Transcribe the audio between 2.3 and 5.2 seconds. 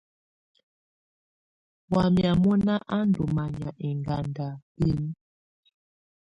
mɔna á ndù manyà ɛŋganda binǝ.